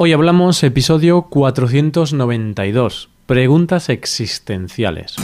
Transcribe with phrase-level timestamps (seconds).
[0.00, 5.16] Hoy hablamos episodio 492, preguntas existenciales.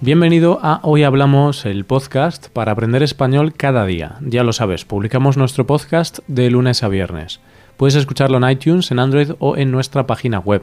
[0.00, 4.18] Bienvenido a Hoy Hablamos, el podcast para aprender español cada día.
[4.20, 7.40] Ya lo sabes, publicamos nuestro podcast de lunes a viernes.
[7.76, 10.62] Puedes escucharlo en iTunes, en Android o en nuestra página web.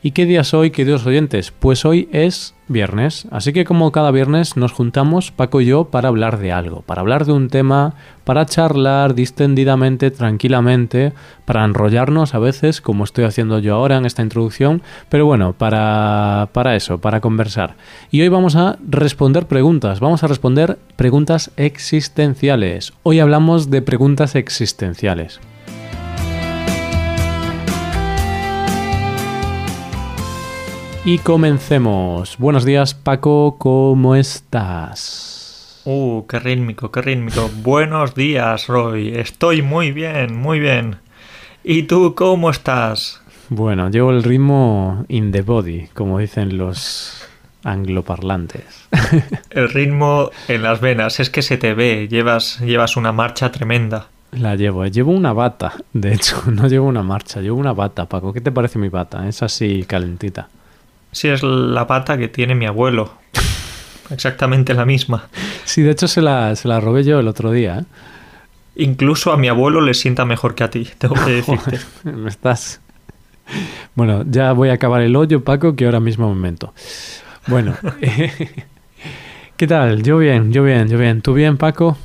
[0.00, 1.50] ¿Y qué día es hoy, queridos oyentes?
[1.50, 6.06] Pues hoy es viernes, así que como cada viernes nos juntamos Paco y yo para
[6.06, 12.38] hablar de algo, para hablar de un tema, para charlar distendidamente, tranquilamente, para enrollarnos a
[12.38, 17.20] veces, como estoy haciendo yo ahora en esta introducción, pero bueno, para, para eso, para
[17.20, 17.74] conversar.
[18.12, 22.92] Y hoy vamos a responder preguntas, vamos a responder preguntas existenciales.
[23.02, 25.40] Hoy hablamos de preguntas existenciales.
[31.10, 32.36] Y comencemos.
[32.36, 35.80] Buenos días, Paco, ¿cómo estás?
[35.86, 37.48] Uh, qué rítmico, qué rítmico.
[37.62, 39.14] Buenos días, Roy.
[39.16, 40.96] Estoy muy bien, muy bien.
[41.64, 43.22] ¿Y tú cómo estás?
[43.48, 47.26] Bueno, llevo el ritmo in the body, como dicen los
[47.64, 48.86] angloparlantes.
[49.48, 54.08] El ritmo en las venas, es que se te ve, llevas, llevas una marcha tremenda.
[54.32, 54.90] La llevo, eh.
[54.90, 58.34] llevo una bata, de hecho, no llevo una marcha, llevo una bata, Paco.
[58.34, 59.26] ¿Qué te parece mi bata?
[59.26, 60.50] Es así calentita.
[61.12, 63.12] Sí, es la pata que tiene mi abuelo.
[64.10, 65.28] Exactamente la misma.
[65.64, 67.78] Sí, de hecho se la, se la robé yo el otro día.
[67.80, 67.84] ¿eh?
[68.76, 71.78] Incluso a mi abuelo le sienta mejor que a ti, tengo que decirte.
[72.04, 72.80] me estás...
[73.94, 76.74] Bueno, ya voy a acabar el hoyo, Paco, que ahora mismo momento.
[77.46, 77.74] Bueno,
[79.56, 80.02] ¿qué tal?
[80.02, 81.22] Yo bien, yo bien, yo bien.
[81.22, 81.96] ¿Tú bien, Paco?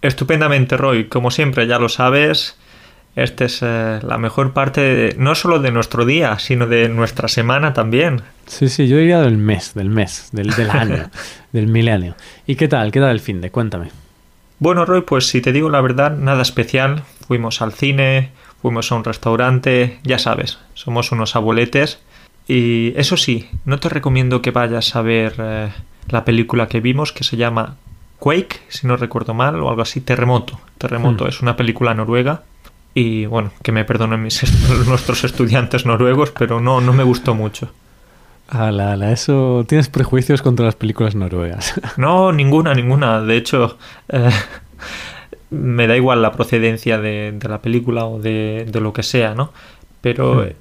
[0.00, 1.04] Estupendamente, Roy.
[1.04, 2.56] Como siempre, ya lo sabes,
[3.16, 7.28] esta es eh, la mejor parte, de, no solo de nuestro día, sino de nuestra
[7.28, 8.22] semana también.
[8.46, 11.10] Sí, sí, yo diría del mes, del mes, del, del año,
[11.52, 12.14] del milenio.
[12.46, 12.92] ¿Y qué tal?
[12.92, 13.50] ¿Qué tal el fin de?
[13.50, 13.88] Cuéntame.
[14.58, 17.02] Bueno, Roy, pues si te digo la verdad, nada especial.
[17.26, 18.30] Fuimos al cine,
[18.62, 21.98] fuimos a un restaurante, ya sabes, somos unos abueletes.
[22.48, 25.68] Y eso sí, no te recomiendo que vayas a ver eh,
[26.08, 27.76] la película que vimos que se llama
[28.20, 30.60] Quake, si no recuerdo mal, o algo así, Terremoto.
[30.78, 31.28] Terremoto Hmm.
[31.28, 32.42] es una película noruega.
[32.98, 37.34] Y bueno, que me perdonen mis est- nuestros estudiantes noruegos, pero no, no me gustó
[37.34, 37.70] mucho.
[38.48, 39.64] Ala, ala, eso...
[39.68, 41.74] Tienes prejuicios contra las películas noruegas.
[41.98, 43.20] No, ninguna, ninguna.
[43.20, 43.76] De hecho,
[44.08, 44.30] eh,
[45.50, 49.34] me da igual la procedencia de, de la película o de, de lo que sea,
[49.34, 49.52] ¿no?
[50.00, 50.56] Pero eh,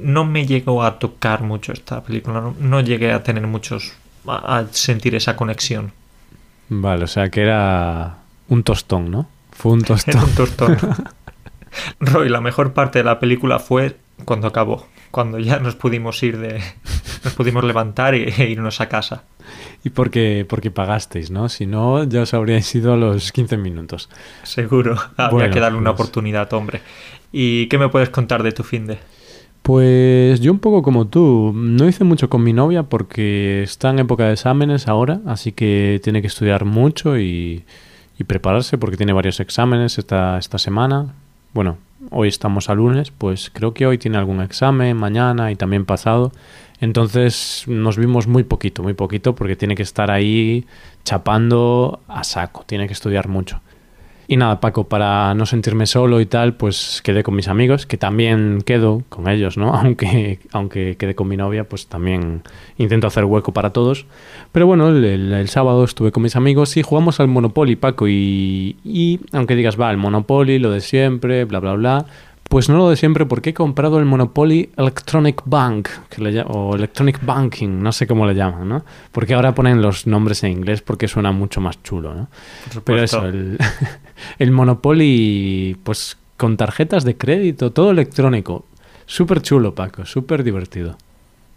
[0.00, 2.40] no me llegó a tocar mucho esta película.
[2.40, 3.92] No, no llegué a tener muchos.
[4.26, 5.92] a, a sentir esa conexión.
[6.68, 8.16] vale, o sea que era
[8.48, 9.26] un tostón, ¿no?
[9.52, 10.22] Fue un Era tostón.
[10.22, 10.76] un tostón.
[12.00, 14.86] Roy, la mejor parte de la película fue cuando acabó.
[15.10, 16.60] Cuando ya nos pudimos ir de.
[17.24, 19.22] Nos pudimos levantar e, e irnos a casa.
[19.84, 21.48] Y porque, porque pagasteis, ¿no?
[21.48, 24.08] Si no, ya os habríais ido a los 15 minutos.
[24.42, 24.96] Seguro.
[25.30, 26.80] Bueno, que darle una pues- oportunidad, hombre.
[27.32, 28.98] ¿Y qué me puedes contar de tu fin de?
[29.62, 34.00] Pues yo un poco como tú, no hice mucho con mi novia porque está en
[34.00, 37.64] época de exámenes ahora, así que tiene que estudiar mucho y,
[38.18, 41.14] y prepararse porque tiene varios exámenes esta, esta semana.
[41.54, 41.78] Bueno,
[42.10, 46.32] hoy estamos a lunes, pues creo que hoy tiene algún examen, mañana y también pasado.
[46.80, 50.66] Entonces nos vimos muy poquito, muy poquito porque tiene que estar ahí
[51.04, 53.60] chapando a saco, tiene que estudiar mucho.
[54.26, 57.98] Y nada, Paco, para no sentirme solo y tal, pues quedé con mis amigos, que
[57.98, 59.74] también quedo con ellos, ¿no?
[59.84, 62.42] Aunque, aunque quedé con mi novia, pues también
[62.78, 64.06] intento hacer hueco para todos.
[64.52, 69.20] Pero bueno, el, sábado estuve con mis amigos y jugamos al Monopoly, Paco, y, y
[69.32, 72.06] aunque digas, va, el Monopoly, lo de siempre, bla, bla, bla,
[72.54, 76.76] pues no lo de siempre porque he comprado el Monopoly Electronic Bank, que le o
[76.76, 78.84] Electronic Banking, no sé cómo le llaman, ¿no?
[79.10, 82.28] Porque ahora ponen los nombres en inglés porque suena mucho más chulo, ¿no?
[82.72, 83.58] Por Pero eso, el,
[84.38, 88.66] el Monopoly, pues con tarjetas de crédito, todo electrónico.
[89.04, 90.96] Súper chulo, Paco, súper divertido.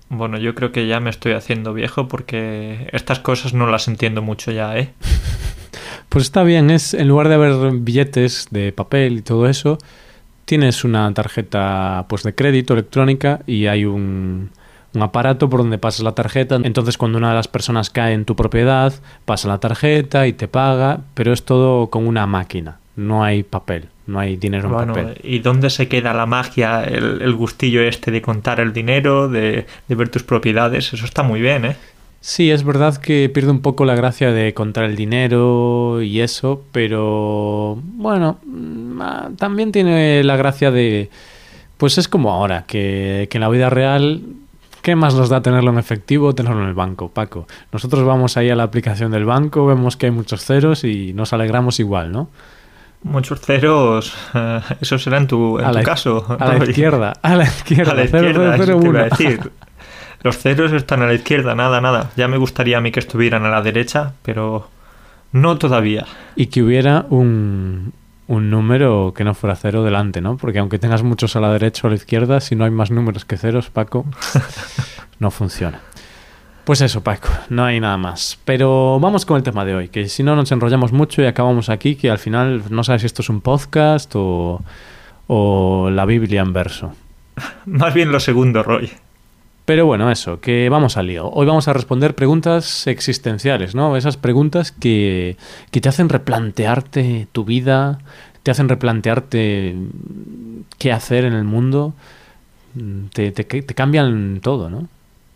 [0.09, 4.23] Bueno, yo creo que ya me estoy haciendo viejo porque estas cosas no las entiendo
[4.23, 4.93] mucho ya, ¿eh?
[6.09, 9.77] Pues está bien, es en lugar de haber billetes de papel y todo eso,
[10.47, 14.49] tienes una tarjeta pues de crédito electrónica y hay un,
[14.93, 16.55] un aparato por donde pasas la tarjeta.
[16.63, 18.93] Entonces cuando una de las personas cae en tu propiedad,
[19.25, 23.89] pasa la tarjeta y te paga, pero es todo con una máquina, no hay papel,
[24.05, 25.19] no hay dinero en Bueno, papel.
[25.21, 29.65] ¿y dónde se queda la magia, el, el gustillo este de contar el dinero, de,
[29.89, 30.93] de ver tus propiedades?
[30.93, 31.75] Eso está muy bien, ¿eh?
[32.27, 36.61] Sí, es verdad que pierde un poco la gracia de contar el dinero y eso,
[36.73, 41.09] pero bueno, mm, ah, también tiene la gracia de...
[41.77, 44.23] Pues es como ahora, que, que en la vida real
[44.81, 47.47] ¿Qué más nos da tenerlo en efectivo o tenerlo en el banco, Paco?
[47.71, 51.31] Nosotros vamos ahí a la aplicación del banco, vemos que hay muchos ceros y nos
[51.31, 52.29] alegramos igual, ¿no?
[53.03, 56.25] Muchos ceros, eh, eso será en tu, a tu la, caso.
[56.37, 59.66] A la izquierda, a la izquierda, a la izquierda, 0001.
[60.23, 62.11] Los ceros están a la izquierda, nada, nada.
[62.15, 64.67] Ya me gustaría a mí que estuvieran a la derecha, pero
[65.31, 66.05] no todavía.
[66.35, 67.93] Y que hubiera un,
[68.27, 70.37] un número que no fuera cero delante, ¿no?
[70.37, 72.91] Porque aunque tengas muchos a la derecha o a la izquierda, si no hay más
[72.91, 74.05] números que ceros, Paco,
[75.19, 75.79] no funciona.
[76.65, 78.37] Pues eso, Paco, no hay nada más.
[78.43, 81.69] Pero vamos con el tema de hoy, que si no nos enrollamos mucho y acabamos
[81.69, 84.61] aquí, que al final no sabes si esto es un podcast o,
[85.27, 86.91] o la Biblia en verso.
[87.65, 88.91] Más bien lo segundo, Roy.
[89.67, 91.29] Pero bueno, eso, que vamos al lío.
[91.29, 93.97] Hoy vamos a responder preguntas existenciales, ¿no?
[93.97, 95.35] Esas preguntas que,
[95.71, 97.99] que te hacen replantearte tu vida,
[98.43, 99.75] te hacen replantearte
[100.77, 101.93] qué hacer en el mundo,
[103.11, 104.87] te, te, te cambian todo, ¿no?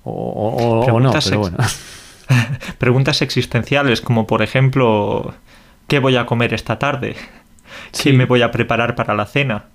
[0.06, 1.58] O, o- o no, Preguntas pero ex- bueno.
[2.78, 5.34] Preguntas existenciales, como por ejemplo,
[5.90, 7.16] ¿qué voy a comer esta tarde?
[7.92, 8.14] ¿Qué Sí.
[8.14, 9.66] me voy a preparar para la cena?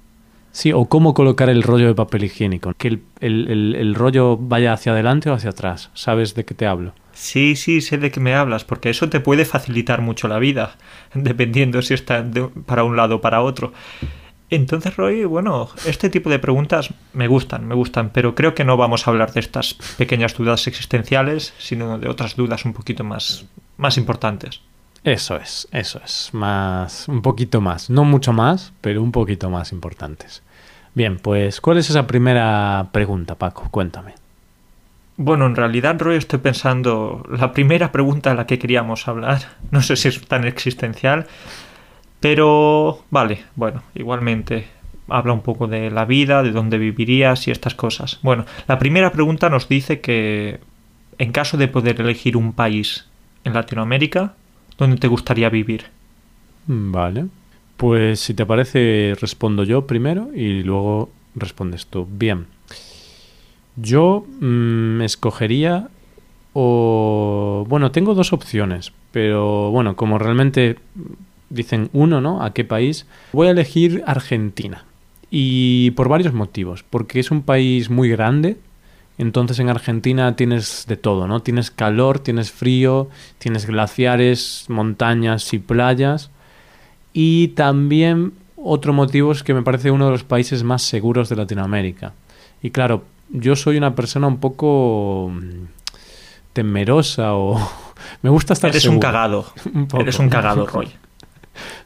[0.56, 2.72] Sí, o cómo colocar el rollo de papel higiénico.
[2.78, 5.90] Que el, el- el- el rollo vaya hacia adelante o hacia atrás.
[5.92, 6.94] ¿Sabes de qué te hablo?
[7.12, 10.76] Sí, sí, sé de qué me hablas, porque eso te puede facilitar mucho la vida,
[11.14, 13.74] dependiendo si está de- para un lado o para otro.
[14.48, 18.78] Entonces, Roy, bueno, este tipo de preguntas me gustan, me gustan, pero creo que no
[18.78, 23.44] vamos a hablar de estas pequeñas dudas existenciales, sino de otras dudas un poquito más,
[23.76, 24.62] más importantes.
[25.04, 26.30] Eso es, eso es.
[26.32, 27.90] Más, un poquito más.
[27.90, 30.42] No mucho más, pero un poquito más importantes.
[30.96, 33.68] Bien, pues, ¿cuál es esa primera pregunta, Paco?
[33.70, 34.14] Cuéntame.
[35.18, 39.42] Bueno, en realidad, Roy, estoy pensando la primera pregunta a la que queríamos hablar.
[39.70, 41.26] No sé si es tan existencial,
[42.18, 44.68] pero vale, bueno, igualmente
[45.08, 48.18] habla un poco de la vida, de dónde vivirías y estas cosas.
[48.22, 50.60] Bueno, la primera pregunta nos dice que
[51.18, 53.06] en caso de poder elegir un país
[53.44, 54.32] en Latinoamérica,
[54.78, 55.84] ¿dónde te gustaría vivir?
[56.66, 57.26] Vale.
[57.76, 62.06] Pues, si te parece, respondo yo primero y luego respondes tú.
[62.10, 62.46] Bien.
[63.76, 65.88] Yo mm, escogería
[66.54, 67.66] o...
[67.68, 70.76] Bueno, tengo dos opciones, pero bueno, como realmente
[71.50, 72.42] dicen uno, ¿no?
[72.42, 73.06] ¿A qué país?
[73.32, 74.84] Voy a elegir Argentina.
[75.30, 76.82] Y por varios motivos.
[76.82, 78.56] Porque es un país muy grande.
[79.18, 81.40] Entonces en Argentina tienes de todo, ¿no?
[81.40, 83.08] Tienes calor, tienes frío,
[83.38, 86.30] tienes glaciares, montañas y playas.
[87.18, 91.36] Y también otro motivo es que me parece uno de los países más seguros de
[91.36, 92.12] Latinoamérica.
[92.60, 95.64] Y claro, yo soy una persona un poco mm,
[96.52, 97.58] temerosa o...
[98.22, 99.46] me gusta estar Eres un cagado.
[99.72, 100.02] Un poco.
[100.02, 100.90] Eres un cagado, Roy.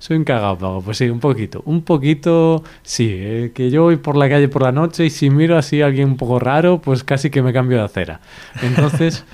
[0.01, 0.83] Soy un cagado.
[0.85, 1.63] Pues sí, un poquito.
[1.65, 3.09] Un poquito, sí.
[3.13, 5.87] eh, que yo voy por la calle por la noche y si miro así a
[5.87, 8.21] alguien un poco raro, pues casi que me cambio de acera.
[8.63, 9.25] Entonces,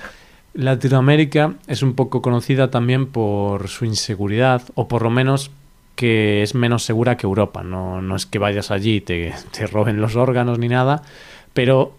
[0.53, 5.49] Latinoamérica es un poco conocida también por su inseguridad, o por lo menos
[5.97, 7.63] que es menos segura que Europa.
[7.63, 11.01] No, no es que vayas allí y te, te roben los órganos ni nada,
[11.53, 11.93] pero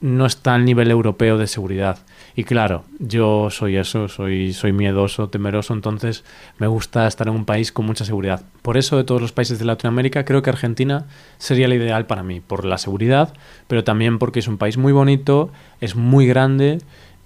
[0.00, 1.98] no está al nivel europeo de seguridad.
[2.36, 6.24] Y claro, yo soy eso, soy, soy miedoso, temeroso, entonces
[6.58, 8.42] me gusta estar en un país con mucha seguridad.
[8.62, 11.06] Por eso de todos los países de Latinoamérica creo que Argentina
[11.38, 13.32] sería el ideal para mí, por la seguridad,
[13.68, 16.78] pero también porque es un país muy bonito, es muy grande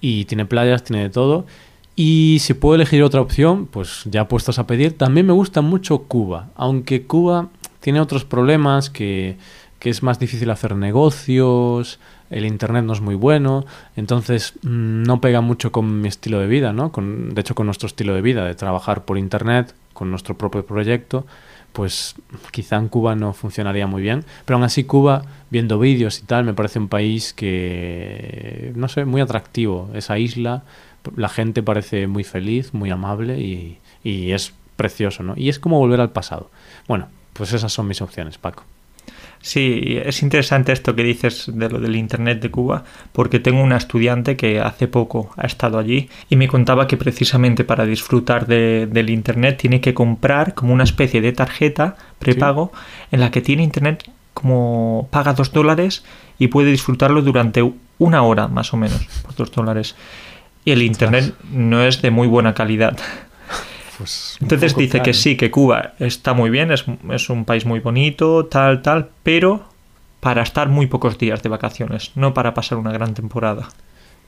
[0.03, 1.47] y tiene playas, tiene de todo.
[2.01, 6.05] Y si puedo elegir otra opción, pues ya puestos a pedir, también me gusta mucho
[6.05, 7.49] Cuba, aunque Cuba
[7.81, 9.37] tiene otros problemas que,
[9.81, 11.99] que es más difícil hacer negocios,
[12.31, 16.47] el internet no es muy bueno, entonces mm, no pega mucho con mi estilo de
[16.47, 16.93] vida, ¿no?
[16.93, 20.65] Con, de hecho, con nuestro estilo de vida, de trabajar por internet, con nuestro propio
[20.65, 21.27] proyecto,
[21.73, 22.15] pues
[22.53, 24.25] quizá en Cuba no funcionaría muy bien.
[24.45, 29.05] Pero aún así Cuba, viendo vídeos y tal, me parece un país que, no sé,
[29.05, 29.91] muy atractivo.
[29.95, 30.63] Esa isla,
[31.17, 35.35] la gente parece muy feliz, muy amable y, y es precioso, ¿no?
[35.37, 36.51] Y es como volver al pasado.
[36.87, 38.65] Bueno, pues esas son mis opciones, Paco.
[39.41, 43.77] Sí, es interesante esto que dices de lo del Internet de Cuba, porque tengo una
[43.77, 48.89] estudiante que hace poco ha estado allí y me contaba que precisamente para disfrutar de-
[48.91, 52.73] del Internet tiene que comprar como una especie de tarjeta prepago
[53.13, 56.05] en la que tiene Internet como paga dos dólares
[56.39, 57.63] y puede disfrutarlo durante
[57.99, 59.95] una hora más o menos por dos dólares.
[60.65, 62.97] Y el Internet no es de muy buena calidad.
[63.99, 67.81] Pues Entonces dice que sí, que Cuba está muy bien, es, es un país muy
[67.81, 69.65] bonito, tal, tal, pero
[70.21, 73.71] para estar muy pocos días de vacaciones, no para pasar una gran temporada.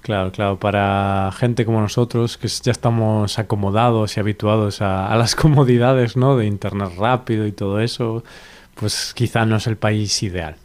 [0.03, 5.35] Claro, claro, para gente como nosotros, que ya estamos acomodados y habituados a, a las
[5.37, 6.37] comodidades, ¿no?
[6.37, 8.25] De internet rápido y todo eso,
[8.75, 10.57] pues quizá no es el país ideal.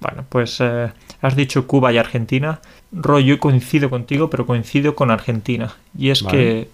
[0.00, 0.90] Bueno, pues eh,
[1.20, 2.60] has dicho Cuba y Argentina.
[2.92, 5.72] Roy, yo coincido contigo, pero coincido con Argentina.
[5.96, 6.36] Y es Vale.
[6.36, 6.68] que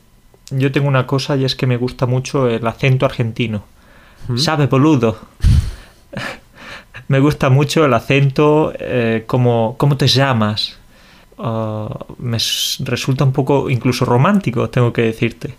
[0.57, 3.65] yo tengo una cosa y es que me gusta mucho el acento argentino.
[4.29, 4.39] ¿Mm?
[4.39, 5.19] Sabe boludo.
[7.09, 10.79] me gusta mucho el acento, eh, como, ¿cómo te llamas?
[11.39, 12.39] Ah, me
[12.81, 15.55] resulta un poco incluso romántico, tengo que decirte.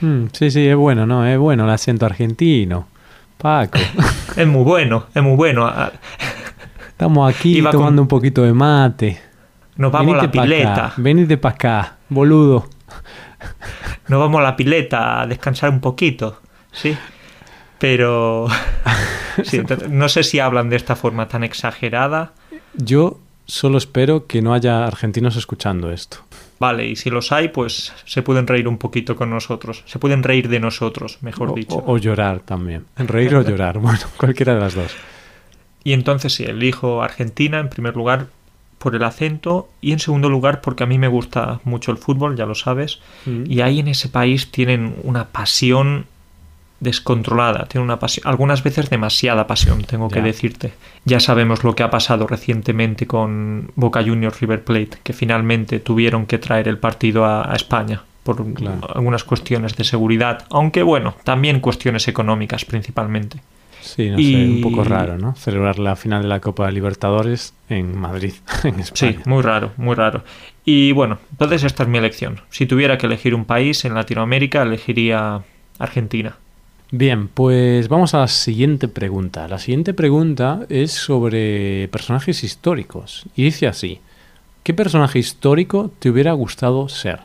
[0.00, 1.26] Mm, sí, sí, es bueno, ¿no?
[1.26, 2.86] Es bueno el acento argentino.
[3.38, 3.78] Paco,
[4.36, 5.72] Es muy bueno, es muy bueno.
[6.88, 9.20] Estamos aquí Iba con- tomando un poquito de mate.
[9.76, 10.92] Nos vamos a la acá, pileta.
[10.96, 12.68] venite para acá, boludo.
[14.08, 16.40] Nos vamos a la pileta a descansar un poquito,
[16.72, 16.96] ¿sí?
[17.78, 18.46] Pero
[19.44, 22.32] sí, no sé si hablan de esta forma tan exagerada.
[22.74, 26.18] Yo solo espero que no haya argentinos escuchando esto.
[26.60, 29.82] Vale, y si los hay, pues se pueden reír un poquito con nosotros.
[29.86, 31.74] Se pueden reír de nosotros, mejor O, dicho.
[31.74, 32.86] o- o llorar también.
[32.96, 34.94] Reír o llorar, bueno, cualquiera de las dos.
[35.82, 38.28] Y entonces sí, elijo Argentina en primer lugar
[38.84, 42.36] por el acento y en segundo lugar porque a mí me gusta mucho el fútbol,
[42.36, 43.00] ya lo sabes.
[43.24, 43.44] Mm.
[43.50, 46.04] Y ahí en ese país tienen una pasión
[46.80, 50.74] descontrolada, tienen una pasión, algunas veces demasiada pasión, tengo que decirte.
[51.06, 56.26] Ya sabemos lo que ha pasado recientemente con Boca Juniors River Plate, que finalmente tuvieron
[56.26, 58.80] que traer el partido a, a España por Claro.
[58.94, 63.38] algunas cuestiones de seguridad, aunque bueno, también cuestiones económicas principalmente.
[63.84, 65.34] Sí, no Y- sé, un poco raro, ¿no?
[65.36, 68.32] Celebrar la final de la Copa Libertadores en Madrid,
[68.64, 69.22] en Sí, España.
[69.26, 70.24] muy raro, muy raro.
[70.64, 72.40] Y bueno, entonces esta es mi elección.
[72.50, 75.42] Si tuviera que elegir un país en Latinoamérica, elegiría
[75.78, 76.36] Argentina.
[76.90, 79.48] Bien, pues vamos a la siguiente pregunta.
[79.48, 83.24] La siguiente pregunta es sobre personajes históricos.
[83.36, 83.98] Y dice así,
[84.62, 87.20] ¿qué personaje histórico te hubiera gustado ser?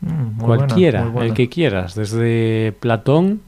[0.00, 1.26] Mm, buena, Cualquiera, buena.
[1.28, 3.40] el que quieras, desde Platón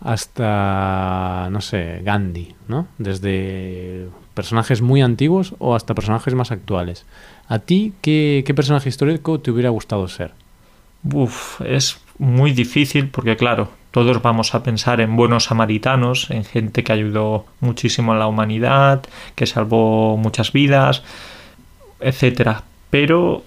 [0.00, 2.88] hasta, no sé, Gandhi, ¿no?
[2.98, 7.06] Desde personajes muy antiguos o hasta personajes más actuales.
[7.48, 10.32] ¿A ti qué, qué personaje histórico te hubiera gustado ser?
[11.12, 16.84] Uf, es muy difícil porque claro, todos vamos a pensar en buenos samaritanos, en gente
[16.84, 19.02] que ayudó muchísimo a la humanidad,
[19.34, 21.02] que salvó muchas vidas,
[21.98, 22.64] etcétera.
[22.90, 23.42] Pero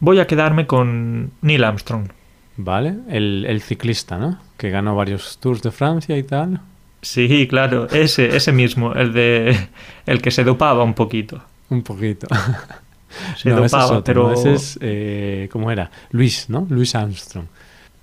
[0.00, 2.08] voy a quedarme con Neil Armstrong.
[2.56, 2.96] ¿Vale?
[3.08, 4.38] El, el ciclista, ¿no?
[4.62, 6.60] Que ganó varios Tours de Francia y tal.
[7.00, 9.58] Sí, claro, ese, ese mismo, el de
[10.06, 11.42] el que se dopaba un poquito.
[11.70, 12.28] Un poquito.
[13.36, 14.32] Se no, ese es dopaba, otro, pero.
[14.32, 15.90] Ese es, eh, ¿cómo era?
[16.12, 16.64] Luis, ¿no?
[16.70, 17.46] Luis Armstrong.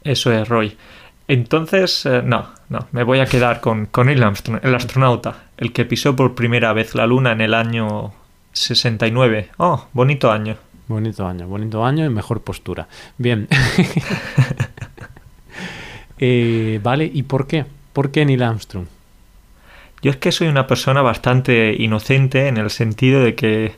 [0.03, 0.75] eso es Roy.
[1.29, 5.71] Entonces, eh, no, no, me voy a quedar con, con Neil Armstrong, el astronauta, el
[5.71, 8.11] que pisó por primera vez la Luna en el año
[8.51, 9.51] 69.
[9.59, 10.57] Oh, bonito año.
[10.89, 12.89] Bonito año, bonito año y mejor postura.
[13.17, 13.47] Bien.
[16.19, 17.65] Eh, vale, ¿y por qué?
[17.93, 18.85] ¿Por qué Neil Armstrong?
[20.01, 23.73] Yo es que soy una persona bastante inocente en el sentido de que,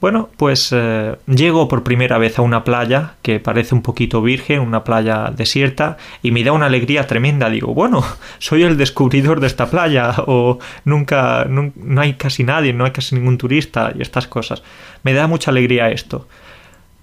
[0.00, 4.60] bueno, pues eh, llego por primera vez a una playa que parece un poquito virgen,
[4.60, 7.48] una playa desierta, y me da una alegría tremenda.
[7.48, 8.04] Digo, bueno,
[8.38, 12.90] soy el descubridor de esta playa, o nunca, nun- no hay casi nadie, no hay
[12.90, 14.62] casi ningún turista, y estas cosas.
[15.04, 16.26] Me da mucha alegría esto.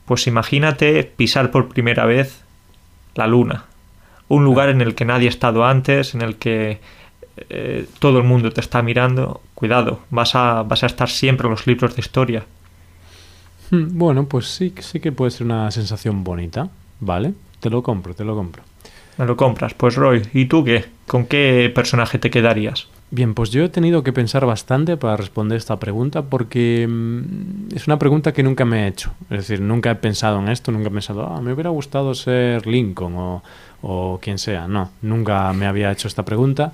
[0.06, 2.42] Pues imagínate pisar por primera vez
[3.16, 3.66] la luna,
[4.29, 6.79] un lugar en el que nadie ha estado antes, en el que
[7.50, 11.51] eh, todo el mundo te está mirando, cuidado, vas a, vas a estar siempre en
[11.51, 12.46] los libros de historia.
[13.72, 16.69] Hmm, Bueno, pues sí, sí que puede ser una sensación bonita.
[17.00, 18.63] Vale, te lo compro, te lo compro.
[19.17, 19.74] Me lo compras.
[19.74, 20.86] Pues Roy, ¿y tú qué?
[21.07, 22.88] ¿Con qué personaje te quedarías?
[23.10, 27.88] Bien, pues yo he tenido que pensar bastante para responder esta pregunta porque mm, es
[27.88, 29.12] una pregunta que nunca me he hecho.
[29.29, 32.67] Es decir, nunca he pensado en esto, nunca he pensado, ah, me hubiera gustado ser
[32.67, 33.43] Lincoln o,
[33.81, 34.67] o quien sea.
[34.67, 36.72] No, nunca me había hecho esta pregunta.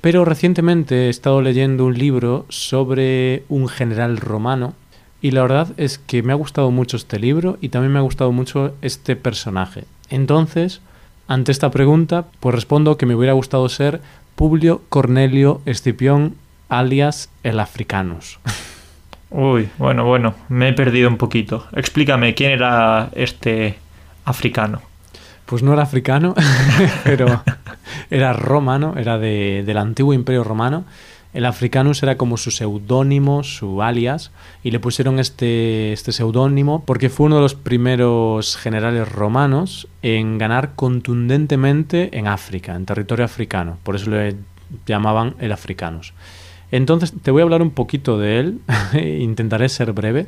[0.00, 4.74] Pero recientemente he estado leyendo un libro sobre un general romano
[5.20, 8.02] y la verdad es que me ha gustado mucho este libro y también me ha
[8.02, 9.84] gustado mucho este personaje.
[10.08, 10.80] Entonces,
[11.26, 14.00] ante esta pregunta, pues respondo que me hubiera gustado ser
[14.36, 16.36] Publio Cornelio Escipión
[16.68, 18.38] alias el Africanus.
[19.30, 21.66] Uy, bueno, bueno, me he perdido un poquito.
[21.72, 23.78] Explícame, ¿quién era este
[24.24, 24.80] africano?
[25.48, 26.34] Pues no era africano,
[27.04, 27.42] pero
[28.10, 30.84] era romano, era de- del antiguo imperio romano
[31.34, 34.30] El Africanus era como su seudónimo, su alias,
[34.64, 40.38] y le pusieron este, este seudónimo porque fue uno de los primeros generales romanos en
[40.38, 43.76] ganar contundentemente en África, en territorio africano.
[43.84, 44.36] Por eso le
[44.86, 46.12] llamaban el Africanus.
[46.70, 48.60] Entonces te voy a hablar un poquito de él,
[49.20, 50.26] intentaré ser breve.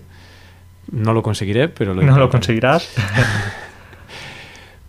[0.92, 2.88] No lo conseguiré, pero lo No lo conseguirás.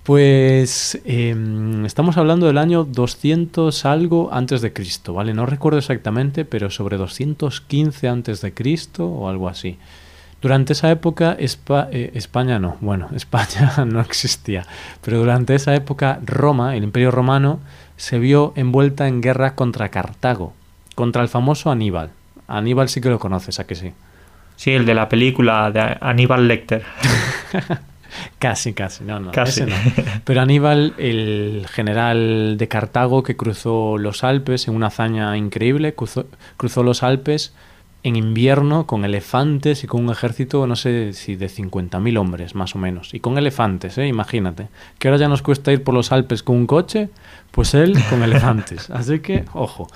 [0.04, 5.36] Pues em, estamos hablando del año 200 algo antes de Cristo, ¿vale?
[5.36, 9.78] No recuerdo exactamente, pero sobre 215 antes de Cristo o algo así.
[10.42, 14.66] Durante esa época eh, España no, bueno, España no existía,
[15.04, 17.60] pero durante esa época Roma, el Imperio Romano,
[17.96, 20.54] se vio envuelta en guerra contra Cartago,
[20.96, 22.10] contra el famoso Aníbal.
[22.48, 23.94] Aníbal sí que lo conoces, ¿a que sí?
[24.56, 26.84] Sí, el de la película de Aníbal Lecter.
[28.40, 29.62] Casi, casi, no, no, casi.
[29.62, 29.76] no.
[30.24, 36.26] Pero Aníbal, el general de Cartago que cruzó los Alpes en una hazaña increíble, cruzó,
[36.58, 37.54] cruzó los Alpes
[38.04, 42.76] en invierno con elefantes y con un ejército, no sé si de 50.000 hombres más
[42.76, 43.14] o menos.
[43.14, 44.08] Y con elefantes, ¿eh?
[44.08, 44.70] imagínate.
[44.98, 47.10] Que ahora ya nos cuesta ir por los Alpes con un coche,
[47.52, 48.90] pues él con elefantes.
[48.90, 49.88] Así que, ojo.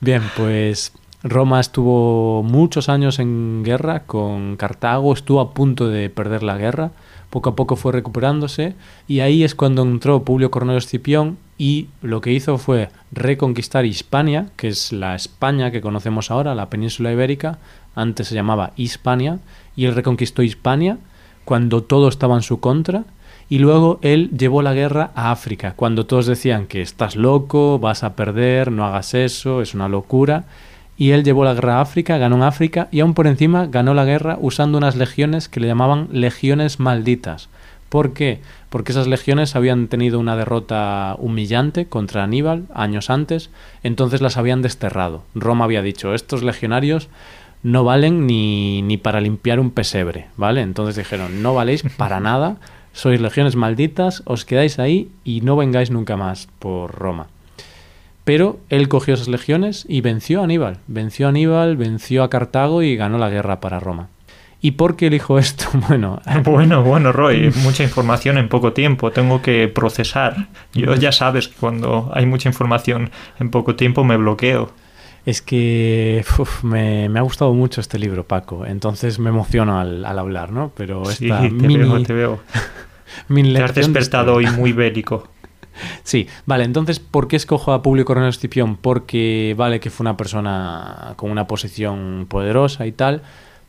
[0.00, 0.92] Bien, pues
[1.28, 6.92] Roma estuvo muchos años en guerra con Cartago, estuvo a punto de perder la guerra
[7.30, 8.74] poco a poco fue recuperándose
[9.06, 14.48] y ahí es cuando entró Publio Cornelio Escipión y lo que hizo fue reconquistar Hispania,
[14.56, 17.58] que es la España que conocemos ahora, la península ibérica,
[17.94, 19.38] antes se llamaba Hispania,
[19.74, 20.98] y él reconquistó Hispania
[21.44, 23.04] cuando todo estaba en su contra,
[23.48, 28.02] y luego él llevó la guerra a África, cuando todos decían que estás loco, vas
[28.02, 30.44] a perder, no hagas eso, es una locura,
[30.96, 33.94] y él llevó la guerra a África, ganó en África y aún por encima ganó
[33.94, 37.48] la guerra usando unas legiones que le llamaban legiones malditas.
[37.88, 38.40] ¿Por qué?
[38.68, 43.50] Porque esas legiones habían tenido una derrota humillante contra Aníbal años antes,
[43.82, 45.22] entonces las habían desterrado.
[45.34, 47.08] Roma había dicho, estos legionarios
[47.62, 50.62] no valen ni, ni para limpiar un pesebre, ¿vale?
[50.62, 52.56] Entonces dijeron, no valéis para nada,
[52.92, 57.28] sois legiones malditas, os quedáis ahí y no vengáis nunca más por Roma.
[58.26, 60.78] Pero él cogió esas legiones y venció a Aníbal.
[60.88, 64.08] Venció a Aníbal, venció a Cartago y ganó la guerra para Roma.
[64.60, 65.66] ¿Y por qué elijo esto?
[65.88, 70.48] Bueno, bueno, bueno, Roy, mucha información en poco tiempo, tengo que procesar.
[70.74, 74.72] Yo ya sabes que cuando hay mucha información en poco tiempo me bloqueo.
[75.24, 76.24] Es que
[76.64, 80.72] me, ha gustado mucho este libro, Paco, entonces me emociono al, hablar, ¿no?
[80.76, 82.40] Pero esta sí, te veo, te veo.
[83.28, 85.28] te has despertado hoy muy bélico.
[86.02, 88.76] Sí, vale, entonces, ¿por qué escojo a Publio Cornelio Escipión?
[88.76, 93.22] Porque, vale, que fue una persona con una posición poderosa y tal,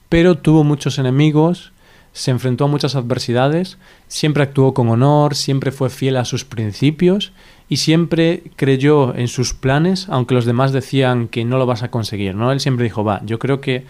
[0.10, 1.72] pero tuvo muchos enemigos,
[2.13, 7.32] se enfrentó a muchas adversidades, siempre actuó con honor, siempre fue fiel a sus principios
[7.70, 11.91] y siempre creyó en sus planes, aunque los demás decían que no lo vas a
[11.91, 12.52] conseguir, ¿no?
[12.52, 13.86] Él siempre dijo, va, yo creo que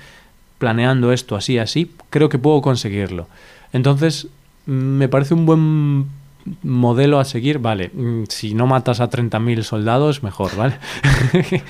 [0.57, 3.27] planeando esto así, así, creo que puedo conseguirlo.
[3.73, 4.27] Entonces,
[4.65, 6.07] me parece un buen
[6.63, 10.77] modelo a seguir, vale, mm, si no matas a 30.000 soldados, mejor, ¿vale?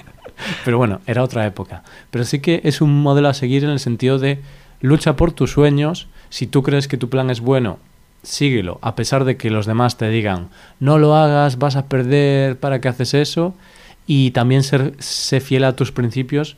[0.65, 1.83] Pero bueno, era otra época.
[2.11, 4.39] Pero sí que es un modelo a seguir en el sentido de
[4.81, 7.79] lucha por tus sueños, si tú crees que tu plan es bueno,
[8.23, 12.59] síguelo, a pesar de que los demás te digan, no lo hagas, vas a perder,
[12.59, 13.55] ¿para qué haces eso?
[14.05, 16.57] Y también ser, sé fiel a tus principios,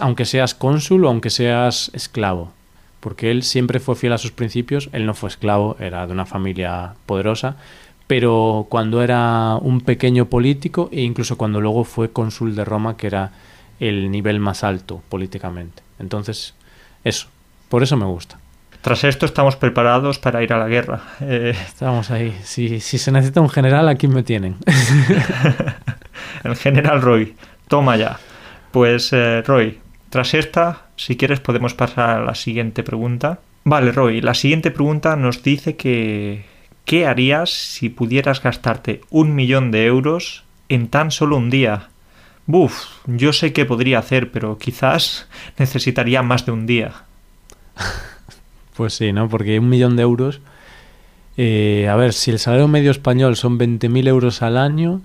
[0.00, 2.52] aunque seas cónsul o aunque seas esclavo
[3.00, 6.26] porque él siempre fue fiel a sus principios, él no fue esclavo, era de una
[6.26, 7.56] familia poderosa,
[8.06, 13.06] pero cuando era un pequeño político e incluso cuando luego fue cónsul de Roma, que
[13.06, 13.32] era
[13.78, 15.82] el nivel más alto políticamente.
[15.98, 16.54] Entonces,
[17.04, 17.28] eso,
[17.68, 18.38] por eso me gusta.
[18.82, 21.02] Tras esto estamos preparados para ir a la guerra.
[21.20, 22.36] Eh, estamos ahí.
[22.42, 24.56] Si, si se necesita un general, aquí me tienen.
[26.44, 27.34] el general Roy,
[27.68, 28.18] toma ya.
[28.70, 33.40] Pues eh, Roy, tras esta, si quieres podemos pasar a la siguiente pregunta.
[33.64, 36.44] Vale, Roy, la siguiente pregunta nos dice que
[36.84, 41.88] ¿qué harías si pudieras gastarte un millón de euros en tan solo un día?
[42.44, 45.26] Buf, yo sé qué podría hacer, pero quizás
[45.58, 46.92] necesitaría más de un día.
[48.76, 49.28] Pues sí, ¿no?
[49.28, 50.40] Porque un millón de euros...
[51.36, 55.02] Eh, a ver, si el salario medio español son 20.000 euros al año,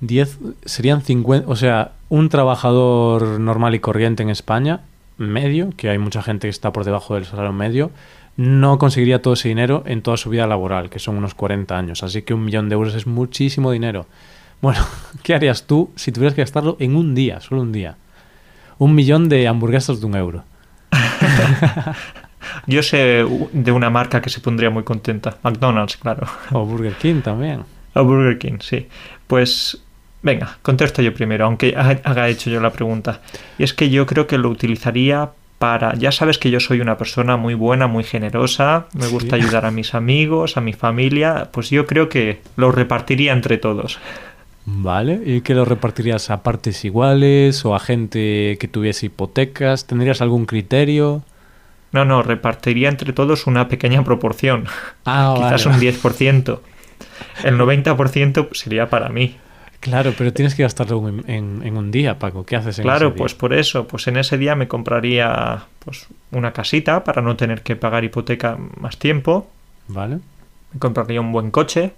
[0.00, 4.80] 10 serían 50, o sea, un trabajador normal y corriente en España,
[5.16, 7.90] medio, que hay mucha gente que está por debajo del salario medio,
[8.36, 12.02] no conseguiría todo ese dinero en toda su vida laboral, que son unos 40 años.
[12.02, 14.06] Así que un millón de euros es muchísimo dinero.
[14.60, 14.80] Bueno,
[15.22, 17.96] ¿qué harías tú si tuvieras que gastarlo en un día, solo un día?
[18.78, 20.44] Un millón de hamburguesas de un euro.
[22.66, 25.38] Yo sé de una marca que se pondría muy contenta.
[25.42, 26.26] McDonald's, claro.
[26.52, 27.64] O Burger King también.
[27.94, 28.88] O Burger King, sí.
[29.26, 29.82] Pues
[30.24, 33.20] Venga, contesto yo primero, aunque haga hecho yo la pregunta.
[33.58, 35.94] Y es que yo creo que lo utilizaría para...
[35.96, 39.70] Ya sabes que yo soy una persona muy buena, muy generosa, me gusta ayudar a
[39.70, 43.98] mis amigos, a mi familia, pues yo creo que lo repartiría entre todos.
[44.64, 49.86] Vale, ¿y qué lo repartirías a partes iguales o a gente que tuviese hipotecas?
[49.86, 51.22] ¿Tendrías algún criterio?
[51.92, 54.64] No, no, repartiría entre todos una pequeña proporción.
[55.04, 56.60] Ah, Quizás un 10%.
[57.44, 59.36] El 90% sería para mí.
[59.84, 62.46] Claro, pero tienes que gastarlo en, un día, Paco.
[62.46, 63.18] ¿Qué haces en claro, ese día?
[63.18, 63.86] pues por eso.
[63.86, 68.56] Pues en ese día me compraría pues, una casita para no tener que pagar hipoteca
[68.80, 69.46] más tiempo.
[69.88, 70.20] Vale.
[70.72, 71.92] Me compraría un buen coche.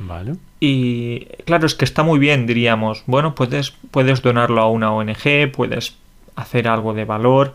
[0.00, 0.34] Vale.
[0.60, 3.04] Y claro, es que está muy bien, diríamos.
[3.06, 5.96] Bueno, puedes, puedes donarlo a una ONG, puedes
[6.36, 7.54] hacer algo de valor.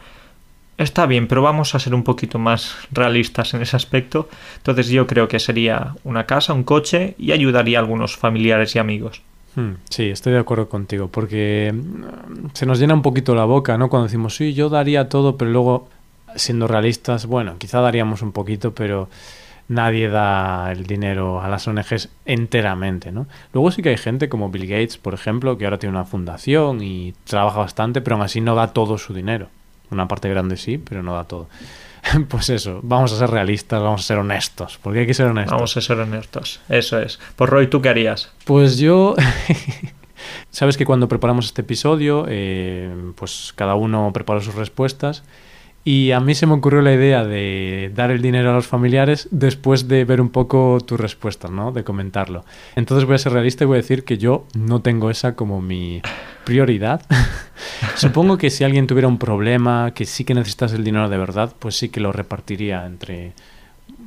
[0.80, 4.30] Está bien, pero vamos a ser un poquito más realistas en ese aspecto.
[4.58, 8.80] Entonces yo creo que sería una casa, un coche y ayudaría a algunos familiares y
[8.80, 9.22] amigos.
[9.56, 13.78] Hmm, sí, estoy de acuerdo contigo, porque mm, se nos llena un poquito la boca,
[13.78, 13.90] ¿no?
[13.90, 15.90] Cuando decimos, sí, yo daría todo, pero luego,
[16.36, 19.10] siendo realistas, bueno, quizá daríamos un poquito, pero
[19.70, 23.28] nadie da el dinero a las ONGs enteramente, ¿no?
[23.54, 26.82] Luego sí que hay gente como Bill Gates, por ejemplo, que ahora tiene una fundación
[26.82, 29.48] y trabaja bastante, pero aún así no da todo su dinero.
[29.92, 31.48] Una parte grande sí, pero no da todo.
[32.30, 35.54] Pues eso, vamos a ser realistas, vamos a ser honestos, porque hay que ser honestos.
[35.54, 37.20] Vamos a ser honestos, eso es.
[37.36, 38.32] Pues Roy, ¿tú qué harías?
[38.46, 39.16] Pues yo...
[40.52, 45.24] Sabes que cuando preparamos este episodio, eh, pues cada uno prepara sus respuestas
[45.90, 49.28] y a mí se me ocurrió la idea de dar el dinero a los familiares
[49.32, 51.72] después de ver un poco tu respuesta, ¿no?
[51.72, 52.46] De comentarlo.
[52.76, 55.64] Entonces voy a ser realista y voy a decir que yo no tengo esa como
[55.64, 56.00] mi
[56.44, 57.02] prioridad.
[57.96, 61.56] Supongo que si alguien tuviera un problema, que sí que necesitas el dinero de verdad,
[61.58, 63.34] pues sí que lo repartiría entre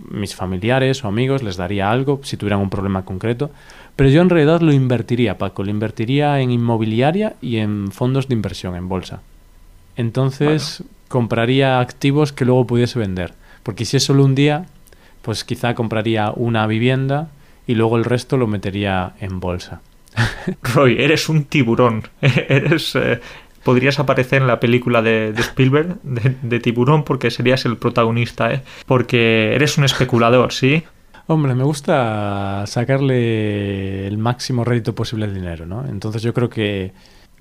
[0.08, 3.50] mis familiares o amigos, les daría algo si tuvieran un problema concreto.
[3.96, 8.34] Pero yo en realidad lo invertiría, Paco, lo invertiría en inmobiliaria y en fondos de
[8.34, 9.20] inversión, en bolsa.
[9.96, 13.34] Entonces, compraría activos que luego pudiese vender.
[13.62, 14.64] Porque si es solo un día,
[15.20, 17.28] pues quizá compraría una vivienda
[17.66, 19.82] y luego el resto lo metería en bolsa.
[20.74, 22.08] Roy, eres un tiburón.
[22.22, 23.20] eres, eh,
[23.62, 28.62] podrías aparecer en la película de, Spielberg de, tiburón porque serías el protagonista, ¿eh?
[28.86, 30.82] Porque eres un especulador, ¿sí?
[31.26, 35.86] Hombre, me gusta sacarle el máximo rédito posible al dinero, ¿no?
[35.86, 36.92] Entonces yo creo que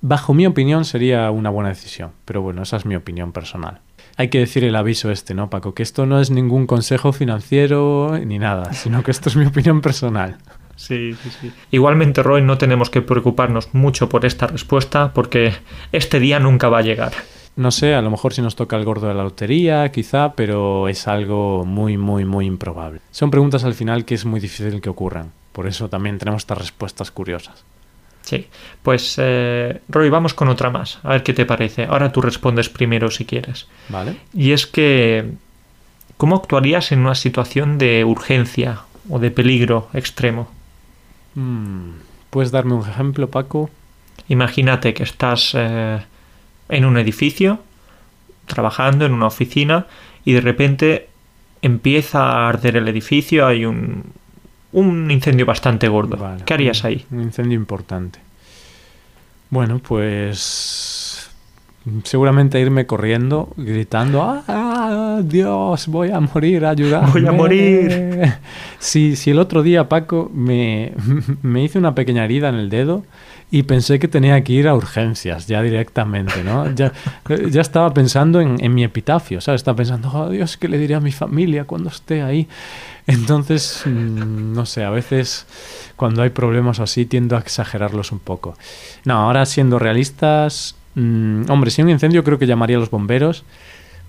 [0.02, 3.82] Bajo mi opinión sería una buena decisión, pero bueno, esa es mi opinión personal.
[4.18, 5.76] Hay que decir el aviso este, ¿no, Paco?
[5.76, 9.82] Que esto no es ningún consejo financiero ni nada, sino que esto es mi opinión
[9.82, 10.38] personal.
[10.76, 11.52] Sí, sí, sí.
[11.70, 15.54] Igualmente, Roy, no tenemos que preocuparnos mucho por esta respuesta porque
[15.92, 17.14] este día nunca va a llegar.
[17.56, 20.88] No sé, a lo mejor si nos toca el gordo de la lotería, quizá, pero
[20.88, 23.02] es algo muy, muy, muy improbable.
[23.12, 25.32] Son preguntas al final que es muy difícil que ocurran.
[25.52, 27.64] Por eso también tenemos estas respuestas curiosas.
[28.22, 28.48] Sí,
[28.84, 31.86] pues eh, Roy, vamos con otra más, a ver qué te parece.
[31.86, 33.68] Ahora tú respondes primero si quieres.
[33.90, 34.16] Vale.
[34.34, 35.32] Y es que,
[36.18, 40.50] ¿cómo actuarías en una situación de urgencia o de peligro extremo?
[41.36, 41.92] Mm,
[42.30, 43.70] ¿Puedes darme un ejemplo, Paco?
[44.28, 46.00] Imagínate que estás eh,
[46.70, 47.60] en un edificio,
[48.46, 49.88] trabajando en una oficina,
[50.24, 51.10] y de repente
[51.62, 54.04] empieza a arder el edificio, hay un,
[54.74, 56.18] un incendio bastante gordo.
[56.46, 57.06] ¿Qué harías ahí?
[57.12, 58.20] Un incendio importante.
[59.50, 61.30] Bueno, pues
[62.04, 67.12] seguramente irme corriendo, gritando, ¡Ah, Dios, voy a morir, ayudadme!
[67.12, 68.34] ¡Voy a morir!
[68.80, 70.94] Si, si el otro día, Paco, me,
[71.42, 73.04] me hice una pequeña herida en el dedo
[73.50, 76.74] y pensé que tenía que ir a urgencias ya directamente, ¿no?
[76.74, 76.94] Ya,
[77.50, 79.62] ya estaba pensando en, en, mi epitafio, ¿sabes?
[79.62, 82.48] Estaba pensando, oh Dios, ¿qué le diré a mi familia cuando esté ahí?
[83.08, 85.46] Entonces, mm, no sé, a veces
[85.96, 88.56] cuando hay problemas así tiendo a exagerarlos un poco.
[89.06, 92.92] No, ahora siendo realistas, mmm, hombre, si hay un incendio creo que llamaría a los
[92.92, 93.44] bomberos,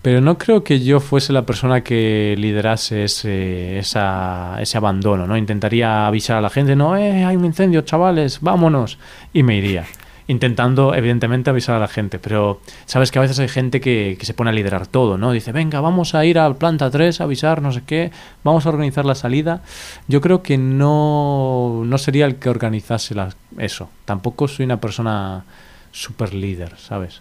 [0.03, 5.37] pero no creo que yo fuese la persona que liderase ese, esa, ese abandono, ¿no?
[5.37, 8.99] Intentaría avisar a la gente, no, eh, hay un incendio, chavales, vámonos,
[9.33, 9.87] y me iría
[10.33, 14.27] intentando evidentemente avisar a la gente, pero sabes que a veces hay gente que, que,
[14.27, 15.31] se pone a liderar todo, ¿no?
[15.31, 18.11] Dice, venga, vamos a ir al planta 3 a avisar, no sé qué,
[18.43, 19.63] vamos a organizar la salida.
[20.09, 23.89] Yo creo que no, no sería el que organizase la, eso.
[24.05, 25.45] Tampoco soy una persona
[25.93, 27.21] super líder, ¿sabes?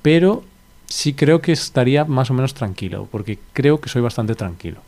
[0.00, 0.44] Pero
[0.86, 4.80] sí creo que estaría más o menos tranquilo, porque creo que soy bastante tranquilo.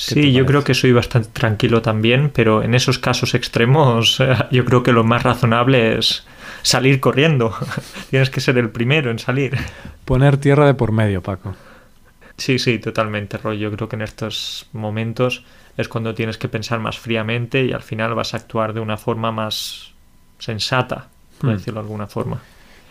[0.00, 4.18] Sí, yo creo que soy bastante tranquilo también, pero en esos casos extremos
[4.52, 6.24] yo creo que lo más razonable es
[6.62, 7.52] salir corriendo.
[8.10, 9.56] Tienes que ser el primero en salir.
[10.04, 11.54] Poner tierra de por medio, Paco.
[12.36, 13.58] Sí, sí, totalmente, Roy.
[13.58, 15.42] Yo creo que en estos momentos
[15.76, 18.96] es cuando tienes que pensar más fríamente y al final vas a actuar de una
[18.96, 19.92] forma más
[20.38, 21.08] sensata,
[21.40, 21.52] por Hmm.
[21.54, 22.40] decirlo de alguna forma.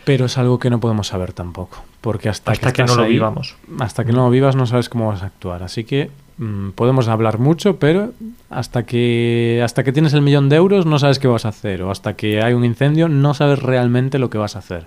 [0.04, 1.82] Pero es algo que no podemos saber tampoco.
[2.02, 3.56] Porque hasta, Hasta que no lo ahí, vivamos.
[3.80, 5.62] Hasta que no lo vivas no sabes cómo vas a actuar.
[5.62, 8.12] Así que mm, podemos hablar mucho, pero
[8.50, 11.82] hasta que, hasta que tienes el millón de euros no sabes qué vas a hacer.
[11.82, 14.86] O hasta que hay un incendio no sabes realmente lo que vas a hacer.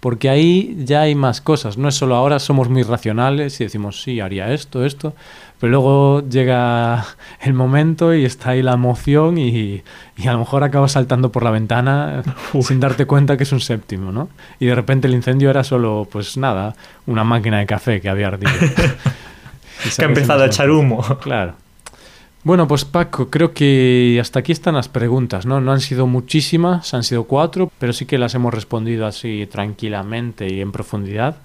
[0.00, 1.78] Porque ahí ya hay más cosas.
[1.78, 5.14] No es solo ahora somos muy racionales y decimos, sí, haría esto, esto.
[5.58, 7.04] Pero luego llega
[7.40, 9.82] el momento y está ahí la emoción y,
[10.16, 12.22] y a lo mejor acabas saltando por la ventana
[12.60, 14.28] sin darte cuenta que es un séptimo, ¿no?
[14.60, 18.28] Y de repente el incendio era solo, pues nada, una máquina de café que había
[18.28, 18.52] ardido.
[19.96, 21.02] Que ha empezado a echar humo.
[21.20, 21.54] Claro.
[22.46, 25.60] Bueno, pues Paco, creo que hasta aquí están las preguntas, ¿no?
[25.60, 30.46] No han sido muchísimas, han sido cuatro, pero sí que las hemos respondido así tranquilamente
[30.52, 31.38] y en profundidad.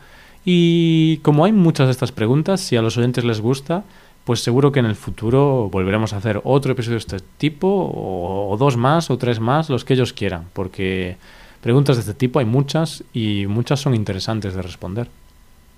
[0.45, 3.83] Y como hay muchas de estas preguntas, si a los oyentes les gusta,
[4.25, 8.51] pues seguro que en el futuro volveremos a hacer otro episodio de este tipo, o,
[8.51, 11.17] o dos más, o tres más, los que ellos quieran, porque
[11.61, 15.07] preguntas de este tipo hay muchas y muchas son interesantes de responder.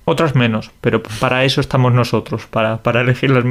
[0.06, 3.46] Otras menos, pero para eso estamos nosotros, para, para elegir las,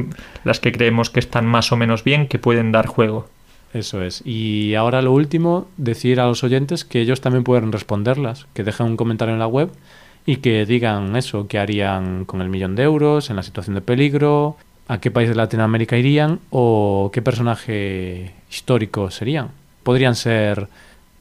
[0.45, 3.29] las que creemos que están más o menos bien, que pueden dar juego.
[3.73, 4.23] Eso es.
[4.27, 8.87] Y ahora lo último, decir a los oyentes que ellos también pueden responderlas, que dejen
[8.87, 9.71] un comentario en la web
[10.27, 13.81] y que digan eso, qué harían con el millón de euros, en la situación de
[13.81, 14.57] peligro,
[14.89, 19.51] a qué país de Latinoamérica irían o qué personaje histórico serían.
[19.83, 20.69] Podrían ser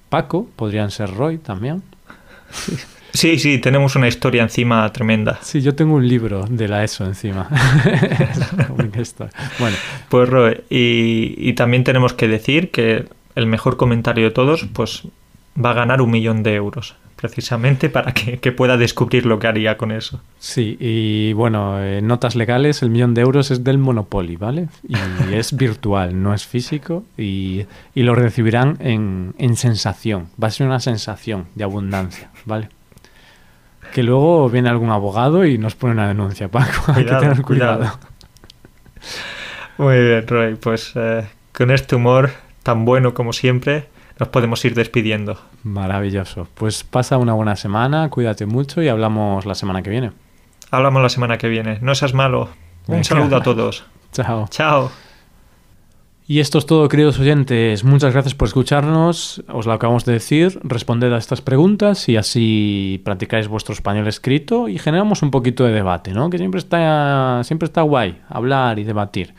[0.09, 1.83] Paco, podrían ser Roy también.
[3.13, 5.39] Sí, sí, tenemos una historia encima tremenda.
[5.41, 7.47] Sí, yo tengo un libro de la ESO encima.
[9.59, 9.75] bueno,
[10.09, 15.03] Pues Roy, y, y también tenemos que decir que el mejor comentario de todos, pues
[15.63, 19.47] va a ganar un millón de euros, precisamente para que, que pueda descubrir lo que
[19.47, 20.21] haría con eso.
[20.39, 24.69] Sí, y bueno, eh, notas legales, el millón de euros es del Monopoly, ¿vale?
[24.87, 24.95] Y
[25.33, 30.27] es virtual, no es físico, y, y lo recibirán en, en sensación.
[30.41, 32.69] Va a ser una sensación de abundancia, ¿vale?
[33.91, 36.71] Que luego viene algún abogado y nos pone una denuncia, Paco.
[36.93, 37.77] Hay que tener cuidado.
[37.79, 37.99] cuidado.
[39.77, 42.31] Muy bien, Roy, pues eh, con este humor
[42.63, 43.87] tan bueno como siempre,
[44.19, 45.39] nos podemos ir despidiendo.
[45.63, 46.47] Maravilloso.
[46.53, 50.11] Pues pasa una buena semana, cuídate mucho y hablamos la semana que viene.
[50.69, 51.79] Hablamos la semana que viene.
[51.81, 52.49] No seas malo.
[52.87, 53.85] Un saludo a todos.
[54.11, 54.47] Chao.
[54.49, 54.91] Chao.
[56.31, 57.83] Y esto es todo, queridos oyentes.
[57.83, 59.43] Muchas gracias por escucharnos.
[59.49, 60.61] Os lo acabamos de decir.
[60.63, 65.73] Responded a estas preguntas y así practicáis vuestro español escrito y generamos un poquito de
[65.73, 66.29] debate, ¿no?
[66.29, 69.33] Que siempre está, siempre está guay hablar y debatir.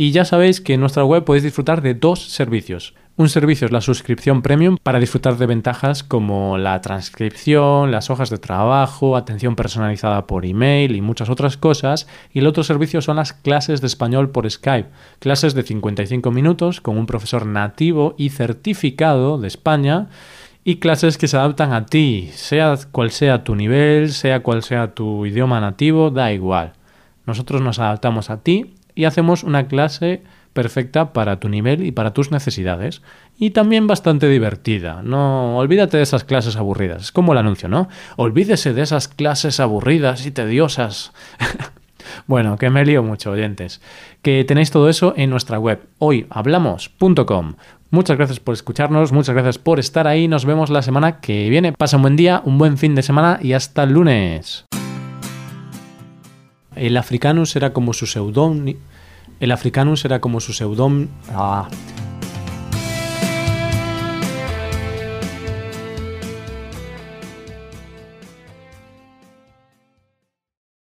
[0.00, 2.94] Y ya sabéis que en nuestra web podéis disfrutar de dos servicios.
[3.16, 8.30] Un servicio es la suscripción premium para disfrutar de ventajas como la transcripción, las hojas
[8.30, 12.06] de trabajo, atención personalizada por email y muchas otras cosas.
[12.32, 14.88] Y el otro servicio son las clases de español por Skype.
[15.18, 20.10] Clases de 55 minutos con un profesor nativo y certificado de España
[20.62, 24.94] y clases que se adaptan a ti, sea cual sea tu nivel, sea cual sea
[24.94, 26.74] tu idioma nativo, da igual.
[27.26, 32.12] Nosotros nos adaptamos a ti y hacemos una clase perfecta para tu nivel y para
[32.12, 33.00] tus necesidades.
[33.38, 35.02] Y también bastante divertida.
[35.04, 37.02] No olvídate de esas clases aburridas.
[37.02, 37.88] Es como el anuncio, ¿no?
[38.16, 41.12] Olvídese de esas clases aburridas y tediosas.
[42.26, 43.80] bueno, que me lío mucho, oyentes.
[44.20, 47.54] Que tenéis todo eso en nuestra web hoyhablamos.com.
[47.90, 50.26] Muchas gracias por escucharnos, muchas gracias por estar ahí.
[50.26, 51.72] Nos vemos la semana que viene.
[51.72, 54.66] Pasa un buen día, un buen fin de semana y hasta el lunes.
[56.78, 58.78] El africanus era como su seudónimo.
[59.40, 61.08] El africanus era como su seudónimo.
[61.30, 61.68] Ah.